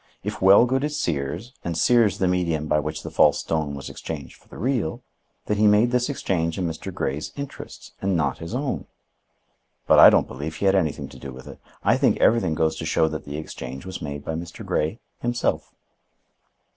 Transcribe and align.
If 0.23 0.41
Wellgood 0.41 0.83
is 0.83 0.99
Sears 0.99 1.53
and 1.63 1.77
Sears 1.77 2.17
the 2.17 2.27
medium 2.27 2.65
by 2.65 2.79
which 2.79 3.03
the 3.03 3.11
false 3.11 3.37
stone 3.37 3.75
was 3.75 3.87
exchanged 3.87 4.35
for 4.35 4.49
the 4.49 4.57
real, 4.57 5.03
then 5.45 5.57
he 5.57 5.67
made 5.67 5.91
this 5.91 6.09
exchange 6.09 6.57
in 6.57 6.65
Mr. 6.65 6.91
Grey's 6.91 7.31
interests 7.35 7.91
and 8.01 8.17
not 8.17 8.39
his 8.39 8.55
own. 8.55 8.87
But 9.85 9.99
I 9.99 10.09
don't 10.09 10.27
believe 10.27 10.55
he 10.55 10.65
had 10.65 10.73
anything 10.73 11.07
to 11.09 11.19
do 11.19 11.31
with 11.31 11.45
it. 11.45 11.59
I 11.83 11.97
think 11.97 12.17
everything 12.17 12.55
goes 12.55 12.77
to 12.77 12.85
show 12.87 13.07
that 13.09 13.25
the 13.25 13.37
exchange 13.37 13.85
was 13.85 14.01
made 14.01 14.25
by 14.25 14.33
Mr. 14.33 14.65
Grey 14.65 14.99
himself." 15.19 15.71